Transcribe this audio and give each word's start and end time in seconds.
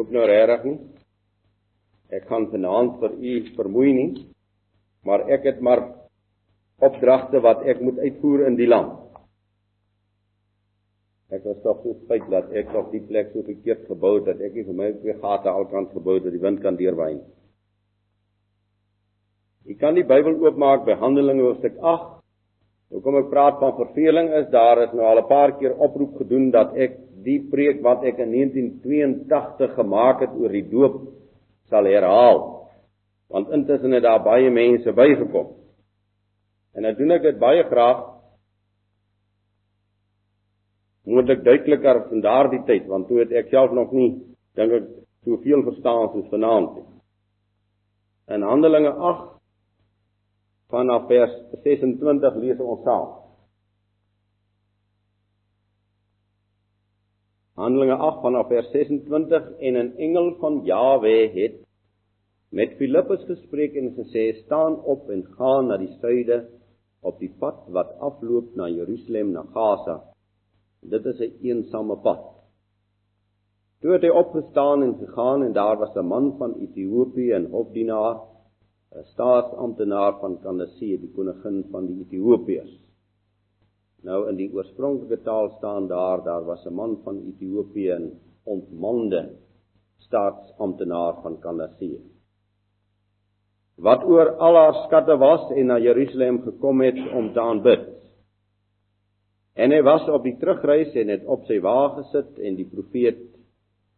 hoop 0.00 0.12
nou 0.14 0.24
regtig 0.26 0.64
nie. 0.64 0.78
Ek 2.10 2.24
kan 2.30 2.48
vanaand 2.50 2.96
vir 3.02 3.12
u 3.20 3.34
vermoei 3.56 3.90
nie, 3.94 4.10
maar 5.06 5.26
ek 5.30 5.44
het 5.46 5.60
maar 5.62 5.84
opdragte 6.80 7.42
wat 7.44 7.66
ek 7.68 7.82
moet 7.84 8.00
uitvoer 8.00 8.46
in 8.48 8.56
die 8.56 8.68
land. 8.68 8.96
Ek 11.30 11.44
was 11.46 11.60
tog 11.62 11.84
so 11.84 11.94
spyt 12.00 12.24
dat 12.32 12.48
ek 12.56 12.72
tog 12.74 12.88
die 12.90 13.02
plek 13.06 13.28
so 13.30 13.44
verkeerd 13.46 13.84
gebou 13.86 14.16
het 14.16 14.32
dat 14.32 14.40
ek 14.42 14.56
nie 14.56 14.64
vir 14.66 14.78
my 14.80 14.88
twee 15.02 15.14
gate 15.20 15.52
alkant 15.52 15.92
gebou 15.94 16.16
het 16.16 16.26
dat 16.26 16.34
die 16.34 16.42
wind 16.42 16.62
kan 16.64 16.80
deurwaai 16.80 17.12
nie. 17.20 17.28
Jy 19.70 19.76
kan 19.78 19.94
die 19.94 20.06
Bybel 20.08 20.40
oopmaak 20.40 20.88
by 20.88 20.96
Handelinge 20.98 21.44
hoofstuk 21.44 21.76
8. 21.78 22.19
Hoekom 22.90 23.20
ek 23.20 23.28
praat 23.30 23.60
van 23.60 23.76
verveling 23.76 24.32
is 24.40 24.48
daar 24.50 24.80
is 24.82 24.92
nou 24.96 25.06
al 25.06 25.22
'n 25.22 25.28
paar 25.28 25.52
keer 25.58 25.76
oproep 25.78 26.16
gedoen 26.18 26.50
dat 26.50 26.74
ek 26.74 26.98
die 27.22 27.38
preek 27.50 27.82
wat 27.82 28.02
ek 28.04 28.18
in 28.18 28.32
1982 28.32 29.74
gemaak 29.74 30.20
het 30.20 30.34
oor 30.34 30.48
die 30.48 30.68
doop 30.70 30.96
sal 31.70 31.84
herhaal. 31.84 32.66
Want 33.30 33.50
intussen 33.50 33.92
het 33.92 34.02
daar 34.02 34.22
baie 34.22 34.50
mense 34.50 34.92
bygekom. 34.92 35.54
En 36.74 36.82
nou 36.82 36.94
doen 36.94 37.10
ek 37.10 37.22
dit 37.22 37.38
baie 37.38 37.62
graag. 37.64 38.06
Moet 41.04 41.30
ek 41.30 41.44
duideliker 41.44 42.08
van 42.08 42.20
daardie 42.20 42.64
tyd 42.66 42.86
want 42.86 43.06
toe 43.08 43.18
het 43.18 43.32
ek 43.32 43.48
self 43.50 43.70
nog 43.70 43.92
nie 43.92 44.10
dink 44.54 44.72
ek 44.72 44.88
soveel 45.24 45.62
verstaan 45.62 46.10
soos 46.12 46.28
vanaand 46.30 46.74
nie. 46.74 46.86
In 48.34 48.42
Handelinge 48.42 48.90
8 48.90 49.39
vanaf 50.70 51.08
vers 51.08 51.32
26 51.64 52.36
lees 52.42 52.60
ons 52.60 52.84
saam. 52.86 53.08
Handelinge 57.60 57.96
8 57.96 58.22
vanaf 58.24 58.48
vers 58.48 58.70
26 58.72 59.50
en 59.58 59.76
'n 59.76 59.92
engel 60.06 60.34
van 60.40 60.62
Jawe 60.64 61.16
het 61.34 61.58
met 62.50 62.76
Filippus 62.78 63.24
gespreek 63.26 63.74
en 63.74 63.94
gesê 63.98 64.24
staan 64.44 64.80
op 64.94 65.10
en 65.10 65.24
gaan 65.36 65.66
na 65.66 65.76
die 65.76 65.92
suide 66.00 66.48
op 67.02 67.18
die 67.18 67.32
pad 67.38 67.58
wat 67.68 67.98
afloop 67.98 68.56
na 68.56 68.68
Jerusalem 68.68 69.32
na 69.32 69.42
Gaza. 69.54 69.96
Dit 70.80 71.04
is 71.06 71.18
'n 71.18 71.22
een 71.22 71.38
eensame 71.42 71.96
pad. 71.96 72.22
Toe 73.80 73.92
het 73.92 74.02
hy 74.02 74.08
opgestaan 74.08 74.82
en 74.82 74.94
gegaan 74.98 75.42
en 75.42 75.52
daar 75.52 75.78
was 75.78 75.94
'n 75.96 76.06
man 76.06 76.36
van 76.38 76.54
Ethiopië 76.54 77.30
en 77.32 77.50
hofdienaar, 77.50 78.16
'n 78.90 79.04
staatsamptenaar 79.12 80.18
van 80.20 80.40
Kanasie, 80.42 80.98
die 80.98 81.12
koningin 81.14 81.64
van 81.70 81.86
die 81.86 82.00
Ethiopiërs. 82.04 82.72
Nou 84.02 84.28
in 84.30 84.38
die 84.40 84.48
oorspronklike 84.54 85.20
taal 85.22 85.50
staan 85.58 85.86
daar 85.88 86.24
daar 86.24 86.44
was 86.44 86.66
'n 86.66 86.74
man 86.74 86.98
van 87.04 87.20
Ethiopië 87.32 87.90
en 87.90 88.20
ontmande 88.44 89.22
staatsamptenaar 89.96 91.22
van 91.22 91.38
Kanasie. 91.40 92.00
Wat 93.76 94.04
oor 94.04 94.36
al 94.36 94.54
haar 94.54 94.74
skatte 94.84 95.16
was 95.16 95.50
en 95.50 95.66
na 95.66 95.78
Jerusalem 95.78 96.42
gekom 96.42 96.80
het 96.80 96.98
om 97.12 97.32
te 97.32 97.40
aanbid. 97.40 97.88
En 99.54 99.70
hy 99.70 99.82
was 99.82 100.08
op 100.08 100.22
die 100.22 100.36
terugreis 100.38 100.94
en 100.94 101.08
het 101.08 101.24
op 101.24 101.44
sy 101.44 101.60
wa 101.60 101.88
gesit 101.88 102.38
en 102.38 102.56
die 102.56 102.68
profeet 102.68 103.22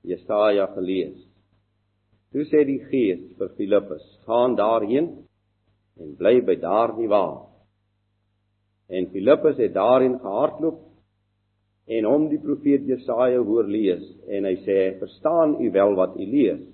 Jesaja 0.02 0.66
gelees. 0.66 1.31
Toe 2.32 2.44
sê 2.48 2.62
die 2.64 2.80
Gees 2.88 3.24
vir 3.36 3.50
Filippus: 3.58 4.04
"Gaan 4.26 4.56
daarheen 4.56 5.08
en 6.00 6.14
bly 6.16 6.40
by 6.40 6.56
daardie 6.56 7.08
wa." 7.08 7.48
En 8.88 9.10
Filippus 9.12 9.60
het 9.60 9.74
daarin 9.74 10.18
gehardloop 10.18 10.80
en 11.86 12.04
hom 12.08 12.28
die 12.30 12.40
profeet 12.40 12.86
Jesaja 12.88 13.42
hoor 13.44 13.68
lees 13.68 14.04
en 14.28 14.48
hy 14.48 14.54
sê: 14.64 14.78
"Verstaan 14.98 15.58
u 15.60 15.70
wel 15.70 15.94
wat 15.94 16.16
u 16.16 16.24
lees?" 16.24 16.64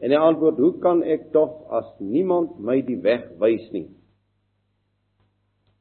En 0.00 0.10
hy 0.10 0.20
antwoord: 0.20 0.58
"Hoe 0.58 0.78
kan 0.80 1.02
ek 1.02 1.32
tog 1.32 1.64
as 1.70 1.88
niemand 2.00 2.60
my 2.60 2.82
die 2.82 3.00
weg 3.00 3.24
wys 3.40 3.70
nie?" 3.72 3.88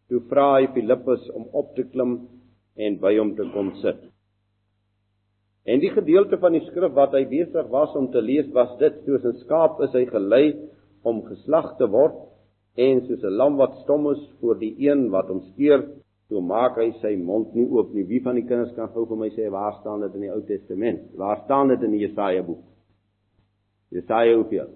Toe 0.08 0.22
vra 0.30 0.48
hy 0.60 0.68
Filippus 0.72 1.30
om 1.36 1.50
op 1.52 1.76
te 1.76 1.84
klim 1.84 2.30
en 2.76 3.00
by 3.00 3.18
hom 3.18 3.36
te 3.36 3.44
kom 3.54 3.76
sit. 3.84 4.13
En 5.66 5.80
die 5.80 5.92
gedeelte 5.92 6.38
van 6.38 6.52
die 6.52 6.66
skrif 6.68 6.92
wat 6.94 7.14
hy 7.16 7.24
besig 7.26 7.68
was 7.72 7.96
om 7.96 8.12
te 8.12 8.22
lees 8.22 8.52
was 8.52 8.78
dit: 8.80 8.94
"Soos 9.06 9.24
'n 9.24 9.40
skaap 9.46 9.82
is 9.82 9.94
hy 9.94 10.06
gelei 10.06 10.60
om 11.04 11.24
geslag 11.24 11.78
te 11.78 11.88
word." 11.88 12.34
en 12.76 13.02
soos 13.06 13.24
'n 13.24 13.38
lam 13.38 13.56
wat 13.58 13.76
stom 13.84 14.10
is 14.12 14.22
voor 14.40 14.58
die 14.60 14.76
een 14.78 15.10
wat 15.10 15.28
hom 15.28 15.42
skeer, 15.54 15.86
so 16.30 16.42
maak 16.42 16.78
hy 16.78 16.92
sy 17.02 17.16
mond 17.16 17.54
nie 17.54 17.68
oop 17.70 17.94
nie. 17.94 18.04
Wie 18.04 18.22
van 18.22 18.36
die 18.36 18.46
kinders 18.46 18.74
kan 18.76 18.90
gou 18.90 19.06
vir 19.06 19.18
my 19.18 19.30
sê 19.30 19.50
waar 19.50 19.74
staan 19.80 20.02
dit 20.02 20.14
in 20.16 20.22
die 20.22 20.32
Ou 20.32 20.42
Testament? 20.42 21.02
Waar 21.16 21.44
staan 21.46 21.68
dit 21.68 21.84
in 21.84 21.92
die 21.92 22.08
Jesaja 22.08 22.42
boek? 22.42 22.64
Jesaja 23.92 24.36
hoeveel? 24.36 24.70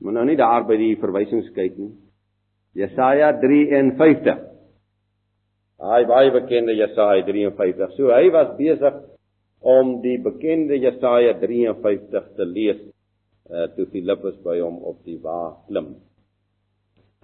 Maar 0.00 0.12
nou 0.12 0.24
nie 0.24 0.36
daar 0.36 0.66
by 0.66 0.76
die 0.76 0.96
verwysings 0.96 1.50
kyk 1.54 1.78
nie. 1.78 1.92
Jesaja 2.74 3.32
53. 3.40 4.53
Hy 5.84 6.04
baie 6.08 6.30
bekende 6.32 6.72
Jesaja 6.72 7.24
53. 7.26 7.92
So 7.98 8.08
hy 8.08 8.30
was 8.32 8.54
besig 8.56 8.94
om 9.60 9.98
die 10.04 10.16
bekende 10.22 10.78
Jesaja 10.80 11.34
53 11.40 12.30
te 12.38 12.46
lees 12.48 12.80
uh, 13.50 13.66
toe 13.76 13.84
Filippus 13.92 14.38
by 14.44 14.58
hom 14.62 14.78
op 14.80 15.02
die 15.04 15.18
wa 15.20 15.56
klim. 15.68 15.94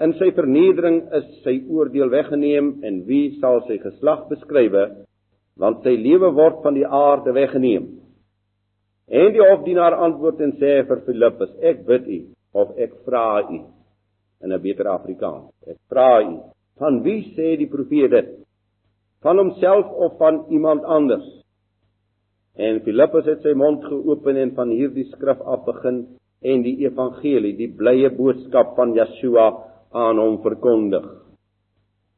In 0.00 0.12
sy 0.16 0.30
vernedering 0.36 1.02
is 1.16 1.30
sy 1.44 1.56
oordeel 1.72 2.12
weggeneem 2.12 2.72
en 2.84 3.02
wie 3.08 3.38
sal 3.40 3.62
sy 3.68 3.78
geslag 3.80 4.26
beskrywe 4.28 4.84
want 5.60 5.80
sy 5.84 5.92
lewe 5.96 6.30
word 6.36 6.60
van 6.64 6.76
die 6.76 6.86
aarde 6.86 7.32
weggeneem. 7.36 7.88
En 9.10 9.32
die 9.34 9.42
hofdienaar 9.42 9.96
antwoord 10.06 10.40
en 10.44 10.54
sê 10.60 10.80
vir 10.88 11.02
Filippus: 11.08 11.50
Ek 11.60 11.82
bid 11.88 12.06
u 12.08 12.20
of 12.60 12.76
ek 12.78 12.92
vra 13.08 13.40
u 13.48 13.58
in 14.44 14.52
'n 14.52 14.62
beter 14.62 14.88
Afrikaans. 14.88 15.48
Ek 15.66 15.76
vra 15.88 16.22
u, 16.22 16.38
van 16.78 17.02
wie 17.02 17.32
sê 17.36 17.56
die 17.56 17.68
profeet 17.68 18.10
dit? 18.10 18.30
Van 19.20 19.36
homself 19.36 19.86
of 19.92 20.16
van 20.16 20.44
iemand 20.48 20.84
anders? 20.84 21.26
En 22.56 22.80
Filippus 22.84 23.26
het 23.28 23.42
sy 23.44 23.52
mond 23.56 23.84
geopen 23.84 24.38
en 24.40 24.54
van 24.56 24.72
hierdie 24.72 25.04
skrif 25.10 25.40
af 25.44 25.66
begin 25.66 26.02
en 26.40 26.62
die 26.64 26.78
evangelie, 26.86 27.52
die 27.56 27.68
blye 27.76 28.08
boodskap 28.16 28.72
van 28.78 28.94
Yeshua 28.96 29.50
aan 29.92 30.20
hom 30.20 30.38
verkondig. 30.44 31.04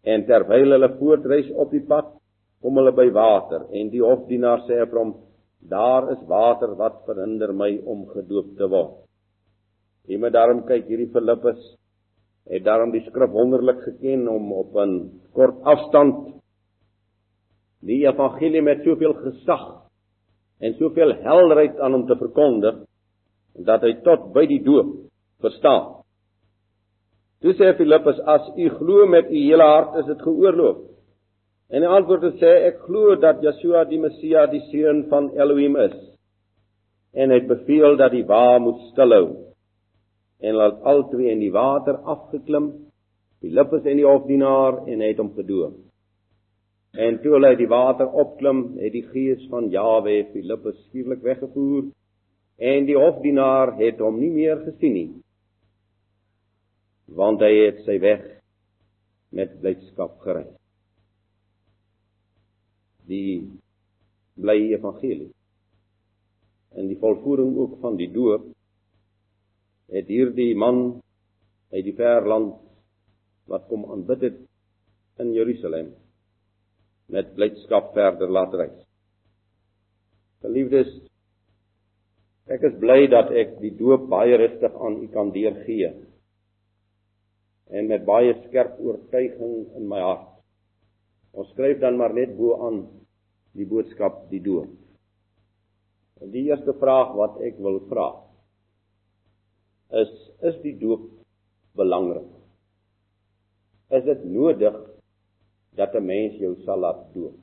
En 0.07 0.27
terwyl 0.27 0.77
hulle 0.77 0.91
voortreis 0.99 1.51
op 1.59 1.75
die 1.75 1.83
pad, 1.87 2.13
kom 2.63 2.79
hulle 2.79 2.93
by 2.95 3.09
water 3.15 3.67
en 3.75 3.91
die 3.91 4.03
hofdienaar 4.03 4.63
sê 4.69 4.79
vir 4.83 4.99
hom: 4.99 5.15
"Daar 5.59 6.11
is 6.13 6.23
water 6.29 6.75
wat 6.79 7.03
verhinder 7.07 7.53
my 7.53 7.81
om 7.85 8.07
gedoop 8.15 8.55
te 8.59 8.69
word." 8.71 9.03
Jy 10.07 10.19
moet 10.19 10.35
daarom 10.35 10.63
kyk 10.67 10.87
hierdie 10.87 11.11
Filippus 11.11 11.59
het 12.51 12.65
daarom 12.65 12.91
die 12.91 13.03
skrif 13.07 13.31
wonderlik 13.31 13.83
geken 13.83 14.29
om 14.29 14.53
op 14.53 14.77
'n 14.77 15.11
kort 15.33 15.59
afstand 15.63 16.42
die 17.83 18.03
evangelie 18.07 18.63
met 18.63 18.85
soveel 18.87 19.15
gesag 19.19 19.65
en 20.63 20.77
soveel 20.79 21.17
helderheid 21.25 21.81
aan 21.83 21.97
hom 21.97 22.07
te 22.07 22.17
verkondig 22.19 22.85
dat 23.67 23.83
hy 23.85 23.97
tot 24.07 24.31
by 24.35 24.47
die 24.49 24.63
doop 24.65 24.95
verstaan. 25.43 25.99
Toe 27.43 27.53
sê 27.59 27.73
Filippus: 27.75 28.21
"As 28.21 28.47
u 28.57 28.69
glo 28.79 29.07
met 29.07 29.31
u 29.31 29.35
hele 29.35 29.67
hart, 29.67 29.99
is 29.99 30.07
dit 30.07 30.23
geoorloof." 30.23 30.79
En 31.71 31.83
hy 31.83 31.89
antwoord 31.89 32.23
en 32.23 32.39
sê: 32.39 32.53
"Ek 32.71 32.79
glo 32.87 33.17
dat 33.17 33.43
Yeshua 33.43 33.85
die 33.85 33.99
Messia, 33.99 34.47
die 34.47 34.63
seun 34.71 35.09
van 35.11 35.31
Elohim 35.35 35.77
is." 35.77 35.97
En 37.13 37.31
hy 37.31 37.41
beveel 37.41 37.97
dat 37.97 38.13
die 38.13 38.25
wa 38.25 38.59
moet 38.59 38.79
stilhou. 38.93 39.27
En 40.41 40.55
hulle 40.55 40.71
het 40.71 40.83
albei 40.83 41.31
in 41.31 41.41
die 41.41 41.53
water 41.53 41.97
afgeklim, 41.97 42.73
Filippus 43.41 43.85
en 43.85 43.97
die 43.97 44.07
hofdienaar, 44.07 44.87
en 44.87 45.01
hy 45.01 45.09
het 45.09 45.19
hom 45.19 45.35
gedoop. 45.35 45.92
En 46.93 47.17
toe 47.23 47.33
hulle 47.33 47.55
uit 47.55 47.61
die 47.63 47.71
water 47.71 48.11
opklim, 48.21 48.75
het 48.77 48.93
die 48.93 49.07
gees 49.09 49.47
van 49.49 49.71
Jawe 49.73 50.19
Filippus 50.33 50.77
skielik 50.89 51.23
weggevoer 51.25 51.87
en 52.61 52.87
die 52.87 52.99
hofdienaar 52.99 53.73
het 53.79 54.01
hom 54.05 54.19
nie 54.21 54.31
meer 54.31 54.61
gesien 54.67 54.93
nie. 54.93 55.11
Want 57.17 57.41
hy 57.41 57.53
het 57.65 57.81
sy 57.87 57.97
weg 58.03 58.27
met 59.33 59.57
blydskap 59.63 60.21
gereis. 60.21 60.53
Die 63.09 63.41
bly 64.37 64.59
evangelie 64.77 65.33
en 66.77 66.89
die 66.89 67.01
volvoering 67.01 67.57
ook 67.57 67.81
van 67.81 67.97
die 67.97 68.11
doop 68.13 68.45
het 69.93 70.09
hierdie 70.09 70.53
man 70.57 71.01
uit 71.73 71.85
die 71.89 71.97
ver 71.97 72.29
land 72.29 72.55
wat 73.49 73.67
kom 73.69 73.85
aanbid 73.93 74.29
het 74.29 74.39
in 75.21 75.35
Jerusalem 75.37 75.93
met 77.13 77.35
blydskap 77.37 77.93
verder 77.97 78.31
laat 78.33 78.55
reis. 78.57 78.79
Geliefdes, 80.43 80.91
ek 82.51 82.65
is 82.67 82.79
bly 82.83 83.05
dat 83.13 83.31
ek 83.37 83.59
die 83.63 83.75
doop 83.79 84.09
baie 84.11 84.39
rustig 84.41 84.75
aan 84.75 84.99
u 85.05 85.09
kan 85.13 85.31
deurgee 85.35 85.93
en 87.73 87.89
met 87.89 88.03
baie 88.05 88.35
skerp 88.47 88.75
oortuiging 88.85 89.55
in 89.79 89.87
my 89.89 90.01
hart. 90.05 90.27
Ons 91.33 91.49
skryf 91.55 91.79
dan 91.81 91.97
maar 91.97 92.13
net 92.13 92.35
bo 92.37 92.59
aan 92.67 92.83
die 93.57 93.65
boodskap 93.69 94.27
die 94.33 94.43
doop. 94.45 94.73
Die 96.33 96.45
eerste 96.51 96.75
vraag 96.79 97.15
wat 97.19 97.41
ek 97.43 97.57
wil 97.63 97.81
vra 97.89 98.11
is 100.03 100.13
is 100.49 100.57
die 100.63 100.75
doop 100.81 101.03
belangrik? 101.77 102.29
Is 103.93 104.05
dit 104.07 104.23
nodig 104.25 104.77
dat 105.77 105.95
'n 105.95 106.07
mens 106.07 106.35
jou 106.39 106.55
sal 106.65 106.79
laat 106.79 107.15
doop? 107.15 107.35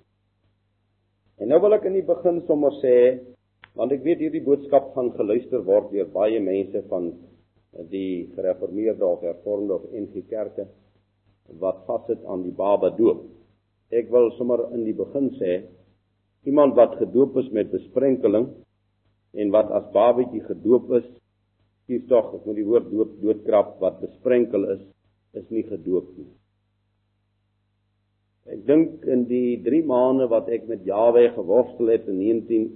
En 1.40 1.48
nou 1.48 1.60
wil 1.62 1.74
ek 1.74 1.86
in 1.86 1.94
die 1.94 2.08
begin 2.08 2.42
sommer 2.48 2.72
sê 2.84 2.96
want 3.76 3.92
ek 3.92 4.04
weet 4.04 4.20
hierdie 4.20 4.44
boodskap 4.44 4.94
gaan 4.96 5.12
geluister 5.16 5.62
word 5.64 5.92
deur 5.92 6.10
baie 6.14 6.40
mense 6.40 6.82
van 6.90 7.14
die 7.94 8.30
gereformeerde 8.36 9.06
of 9.06 9.22
hervormde 9.22 9.74
of 9.74 9.92
NG 9.94 10.26
kerke 10.30 10.66
wat 11.62 11.86
vassit 11.88 12.26
aan 12.26 12.44
die 12.44 12.56
baba 12.56 12.90
doop. 12.98 13.24
Ek 13.90 14.10
wil 14.14 14.32
sommer 14.38 14.68
in 14.74 14.84
die 14.86 14.98
begin 14.98 15.30
sê 15.40 15.54
iemand 16.46 16.76
wat 16.76 16.98
gedoop 17.00 17.38
is 17.42 17.50
met 17.56 17.72
besprenkeling 17.72 18.50
en 19.34 19.52
wat 19.54 19.72
as 19.72 19.88
babatjie 19.94 20.42
gedoop 20.46 20.92
is, 21.00 21.08
kies 21.88 22.06
tog 22.10 22.34
ek 22.38 22.46
moet 22.46 22.60
die 22.60 22.68
woord 22.68 22.92
doop 22.92 23.16
doodkrap 23.24 23.78
wat 23.82 24.02
besprenkel 24.04 24.68
is, 24.76 24.84
is 25.38 25.46
nie 25.54 25.64
gedoop 25.66 26.10
nie. 26.18 26.30
Ek 28.50 28.62
dink 28.66 29.04
in 29.06 29.26
die 29.30 29.60
3 29.66 29.84
maande 29.86 30.30
wat 30.32 30.50
ek 30.50 30.66
met 30.70 30.86
Jawe 30.88 31.28
geworstel 31.36 31.92
het 31.94 32.08
in 32.10 32.18
19 32.22 32.70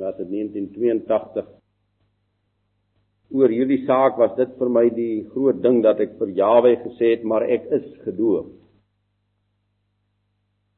was 0.00 0.16
dit 0.18 0.30
1982 0.30 1.52
oor 3.34 3.50
hierdie 3.50 3.82
saak 3.86 4.18
was 4.18 4.34
dit 4.38 4.50
vir 4.58 4.70
my 4.70 4.84
die 4.94 5.24
groot 5.32 5.60
ding 5.62 5.80
dat 5.82 6.00
ek 6.02 6.16
vir 6.20 6.34
Jawe 6.38 6.74
gesê 6.84 7.14
het 7.16 7.24
maar 7.26 7.46
ek 7.46 7.66
is 7.78 7.86
gedoop. 8.04 8.50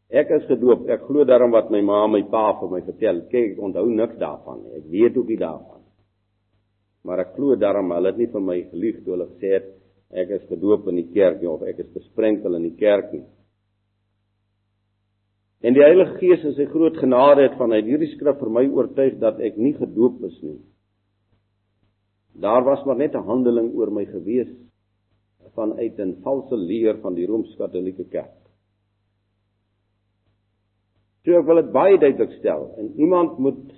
Ek 0.09 0.31
is 0.31 0.45
gedoop. 0.49 0.87
Ek 0.89 1.03
glo 1.09 1.27
daarom 1.27 1.53
wat 1.53 1.73
my 1.75 1.83
ma 1.85 2.05
en 2.07 2.15
my 2.15 2.23
pa 2.31 2.53
vir 2.61 2.71
my 2.71 2.81
vertel. 2.87 3.25
Kyk, 3.33 3.57
ek 3.57 3.65
onthou 3.69 3.89
niks 3.91 4.17
daarvan 4.21 4.63
nie. 4.63 4.77
Ek 4.79 4.87
weet 4.93 5.19
ook 5.19 5.33
nie 5.33 5.41
daarvan. 5.41 5.83
Maar 7.07 7.25
ek 7.27 7.35
glo 7.37 7.57
daarom 7.59 7.91
hulle 7.95 8.13
het 8.13 8.21
nie 8.23 8.31
vir 8.31 8.45
my 8.47 8.59
gelieg 8.71 9.03
toe 9.03 9.17
hulle 9.17 9.29
gesê 9.35 9.57
het 9.59 9.73
ek 10.23 10.31
is 10.39 10.47
gedoop 10.49 10.87
in 10.91 11.01
die 11.01 11.11
kerk 11.13 11.43
nie 11.43 11.51
of 11.51 11.65
ek 11.67 11.83
is 11.83 11.91
besprenkel 11.95 12.57
in 12.59 12.69
die 12.71 12.79
kerk 12.79 13.11
nie. 13.13 13.25
En 15.65 15.73
die 15.73 15.83
Heilige 15.83 16.19
Gees 16.21 16.45
in 16.45 16.55
sy 16.55 16.67
groot 16.69 16.97
genade 17.01 17.47
het 17.47 17.57
vanuit 17.57 17.85
hierdie 17.85 18.11
skrif 18.13 18.37
vir 18.41 18.51
my 18.53 18.67
oortuig 18.69 19.17
dat 19.23 19.41
ek 19.41 19.57
nie 19.57 19.73
gedoop 19.79 20.21
is 20.29 20.37
nie. 20.43 20.59
Daar 22.37 22.65
was 22.65 22.85
maar 22.85 22.97
net 22.97 23.15
'n 23.15 23.25
handeling 23.25 23.73
oor 23.75 23.91
my 23.91 24.05
gewees 24.05 24.53
vanuit 25.55 25.99
'n 25.99 26.21
valse 26.23 26.57
leer 26.57 26.99
van 27.01 27.15
die 27.15 27.27
Rooms-Katolieke 27.27 28.05
Kerk. 28.11 28.43
So 31.25 31.39
ek 31.39 31.47
wil 31.47 31.63
dit 31.63 31.73
baie 31.73 31.99
duidelik 31.99 32.33
stel 32.39 32.75
en 32.79 32.93
iemand 33.01 33.39
moet 33.39 33.73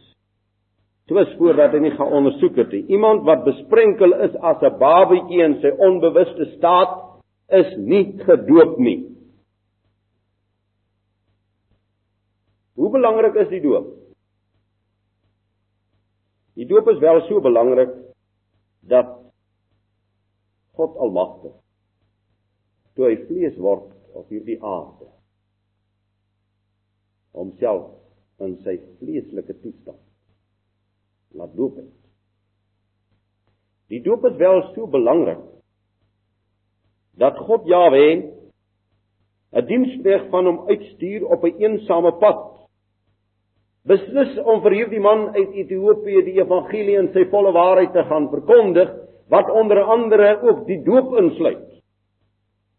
twis 1.09 1.31
voordat 1.39 1.73
hy 1.73 1.79
nie 1.79 1.95
gaan 1.97 2.13
ondersoek 2.13 2.57
het 2.57 2.73
nie. 2.73 2.85
Iemand 2.87 3.25
wat 3.25 3.45
besprenkel 3.45 4.13
is 4.27 4.35
as 4.35 4.61
'n 4.63 4.79
babatjie 4.79 5.43
in 5.45 5.61
sy 5.61 5.71
onbewuste 5.79 6.45
staat 6.57 7.23
is 7.49 7.77
nie 7.77 8.19
gedoop 8.19 8.79
nie. 8.79 9.18
Hoe 12.79 12.91
belangrik 12.95 13.35
is 13.43 13.49
die 13.51 13.63
doop? 13.63 13.89
Die 16.59 16.67
doop 16.67 16.89
is 16.93 17.01
wel 17.03 17.21
so 17.27 17.41
belangrik 17.43 17.91
dat 18.87 19.11
God 20.79 20.95
Almagtig 21.03 21.57
toe 22.95 23.07
hy 23.11 23.17
vlees 23.27 23.59
word 23.63 23.91
op 24.19 24.31
hierdie 24.31 24.59
aarde 24.63 25.07
homself 27.39 28.43
in 28.43 28.57
sy 28.63 28.77
vleeslike 28.99 29.55
toestand 29.63 30.03
laat 31.39 31.55
doop 31.59 31.77
het. 31.79 31.95
Die 33.91 34.01
doop 34.03 34.27
is 34.31 34.39
wel 34.39 34.63
so 34.73 34.87
belangrik 34.91 35.43
dat 37.19 37.39
God 37.47 37.67
Jahwe 37.67 38.07
'n 39.53 39.67
diensknegt 39.67 40.31
van 40.31 40.47
hom 40.47 40.69
uitstuur 40.71 41.27
op 41.27 41.45
'n 41.45 41.59
eensame 41.59 42.13
pad 42.23 42.58
beslis 43.89 44.37
om 44.45 44.61
vir 44.65 44.77
hierdie 44.83 45.01
man 45.01 45.31
uit 45.37 45.55
Ethiopië 45.63 46.25
die 46.27 46.37
evangelie 46.43 46.99
in 47.01 47.09
sy 47.15 47.25
volle 47.33 47.55
waarheid 47.57 47.95
te 47.95 48.05
gaan 48.11 48.29
verkondig 48.33 48.91
wat 49.33 49.49
onder 49.53 49.81
andere 49.85 50.35
ook 50.43 50.67
die 50.69 50.81
doop 50.85 51.15
insluit. 51.21 51.65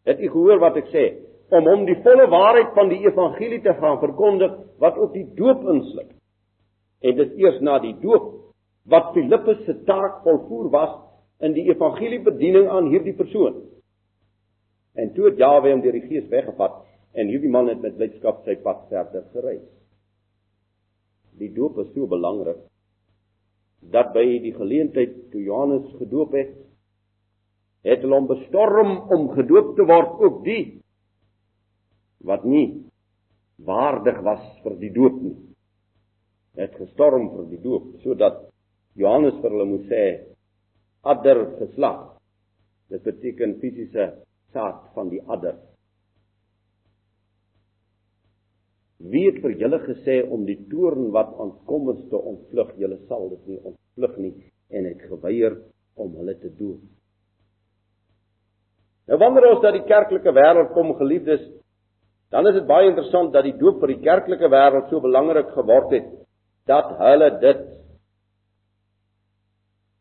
Het 0.05 0.21
u 0.21 0.29
gehoor 0.33 0.61
wat 0.61 0.77
ek 0.81 0.89
sê? 0.93 1.05
Om 1.49 1.65
hom 1.65 1.85
die 1.87 1.97
volle 2.05 2.27
waarheid 2.29 2.75
van 2.77 2.91
die 2.91 3.01
evangelie 3.05 3.61
te 3.65 3.73
gaan 3.79 3.97
verkondig 4.01 4.53
wat 4.81 4.97
ook 4.97 5.13
die 5.13 5.25
doop 5.37 5.65
insluit. 5.69 6.13
En 7.01 7.17
dit 7.17 7.41
eers 7.41 7.57
na 7.65 7.79
die 7.81 7.95
doop 8.01 8.29
wat 8.89 9.11
Filippus 9.15 9.65
se 9.65 9.75
taak 9.89 10.21
volvoer 10.25 10.69
was 10.73 10.93
in 11.45 11.55
die 11.57 11.69
evangeliebediening 11.71 12.69
aan 12.69 12.91
hierdie 12.93 13.15
persoon. 13.17 13.63
En 14.97 15.13
toe 15.15 15.29
het 15.29 15.41
Jawe 15.41 15.71
hom 15.71 15.81
deur 15.81 15.97
die 15.97 16.05
Gees 16.09 16.29
weggevat 16.29 16.81
en 17.17 17.29
hierdie 17.33 17.49
man 17.49 17.69
het 17.71 17.81
met 17.81 17.97
blydskap 17.97 18.43
sy 18.45 18.57
pad 18.61 18.85
verder 18.91 19.25
gereis 19.33 19.65
die 21.39 21.51
doop 21.55 21.79
is 21.83 21.93
so 21.95 22.07
belangrik 22.09 22.59
dat 23.93 24.11
by 24.13 24.25
die 24.43 24.53
geleentheid 24.55 25.15
toe 25.31 25.41
Johannes 25.43 25.87
gedoop 25.99 26.35
het 26.35 26.55
het 27.87 28.03
hulle 28.03 28.19
hom 28.19 28.27
bestorm 28.27 28.95
om 29.15 29.29
gedoop 29.37 29.75
te 29.77 29.85
word 29.87 30.19
ook 30.25 30.41
die 30.43 30.63
wat 32.27 32.43
nie 32.43 32.67
waardig 33.63 34.19
was 34.23 34.43
vir 34.63 34.75
die 34.79 34.91
doop 34.95 35.15
nie. 35.23 35.37
Het 36.59 36.75
gestorm 36.75 37.29
vir 37.35 37.47
die 37.53 37.61
doop 37.63 37.87
sodat 38.03 38.41
Johannes 38.99 39.39
vir 39.39 39.55
hulle 39.55 39.67
moes 39.69 39.87
sê 39.87 40.03
adder 41.07 41.45
geslag. 41.61 42.17
Dit 42.91 43.05
beteken 43.07 43.59
fisiese 43.61 44.11
saad 44.51 44.83
van 44.95 45.11
die 45.13 45.21
adder 45.27 45.55
Wie 48.99 49.29
het 49.29 49.39
vir 49.39 49.55
julle 49.55 49.79
gesê 49.85 50.19
om 50.27 50.43
die 50.43 50.57
toorn 50.71 51.11
wat 51.15 51.31
aankom 51.39 51.93
is 51.93 52.01
te 52.11 52.19
ontvlug? 52.19 52.73
Julle 52.81 52.97
sal 53.07 53.29
dit 53.31 53.45
nie 53.53 53.59
ontvlug 53.63 54.17
nie 54.19 54.33
en 54.75 54.85
het 54.89 55.05
geweier 55.07 55.55
om 55.95 56.11
hulle 56.19 56.35
te 56.41 56.51
doop. 56.57 56.81
Nou 59.07 59.17
wanneer 59.17 59.47
ons 59.53 59.63
dat 59.63 59.73
die 59.73 59.87
kerklike 59.87 60.33
wêreld 60.35 60.75
kom 60.75 60.91
geliefdes, 60.99 61.47
dan 62.29 62.45
is 62.45 62.59
dit 62.59 62.67
baie 62.69 62.91
interessant 62.91 63.31
dat 63.33 63.47
die 63.47 63.55
doop 63.57 63.79
vir 63.81 63.95
die 63.95 64.03
kerklike 64.03 64.51
wêreld 64.51 64.91
so 64.91 65.01
belangrik 65.01 65.49
geword 65.55 65.95
het 65.95 66.09
dat 66.69 66.91
hulle 66.99 67.29
dit 67.41 67.61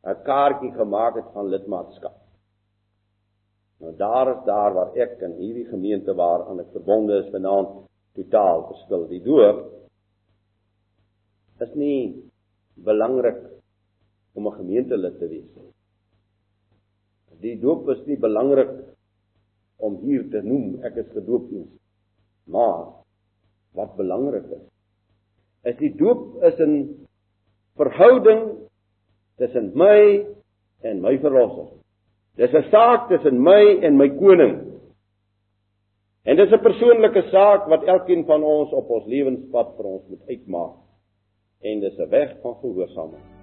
'n 0.05 0.23
kaartjie 0.27 0.73
gemaak 0.75 1.15
het 1.17 1.33
van 1.33 1.49
lidmaatskap. 1.49 2.17
Nou 3.81 3.93
daar 3.97 4.29
is 4.35 4.45
daar 4.45 4.75
waar 4.75 4.97
ek 4.97 5.21
in 5.23 5.33
hierdie 5.39 5.69
gemeente 5.71 6.15
waaraan 6.15 6.61
ek 6.61 6.73
verbonde 6.73 7.19
is 7.23 7.31
vanaand 7.31 7.89
totaal 8.19 8.67
verskil. 8.73 9.07
Die 9.13 9.23
doop 9.25 9.65
is 11.65 11.73
nie 11.75 12.01
belangrik 12.85 13.41
om 14.35 14.47
'n 14.47 14.59
gemeentelid 14.61 15.19
te 15.19 15.29
wees 15.29 15.49
nie. 15.57 15.73
Die 17.41 17.57
doop 17.61 17.89
is 17.89 18.07
nie 18.07 18.19
belangrik 18.19 18.71
om 19.79 19.97
hier 20.03 20.27
te 20.31 20.43
noem 20.43 20.83
ek 20.83 20.97
is 20.97 21.11
gedoop 21.15 21.51
nie. 21.51 21.69
Maar 22.47 22.87
wat 23.75 23.97
belangrik 23.97 24.47
is, 24.51 24.65
is 25.63 25.77
die 25.79 25.95
doop 25.95 26.43
is 26.43 26.59
'n 26.59 27.07
verhouding 27.77 28.69
tussen 29.39 29.71
my 29.75 30.27
en 30.83 31.01
my 31.01 31.19
verlosser. 31.19 31.69
Dis 32.37 32.55
'n 32.55 32.71
saak 32.71 33.09
tussen 33.09 33.43
my 33.43 33.79
en 33.83 33.97
my 33.97 34.09
koning. 34.09 34.68
En 36.29 36.37
dis 36.37 36.51
'n 36.53 36.61
persoonlike 36.61 37.23
saak 37.31 37.69
wat 37.73 37.85
elkeen 37.85 38.25
van 38.25 38.43
ons 38.43 38.73
op 38.73 38.91
ons 38.91 39.07
lewenspad 39.07 39.73
vir 39.77 39.85
ons 39.85 40.05
moet 40.09 40.29
uitmaak. 40.29 40.77
En 41.61 41.81
dis 41.81 41.99
'n 41.99 42.09
weg 42.09 42.37
van 42.43 42.55
gehoorsaamheid. 42.61 43.38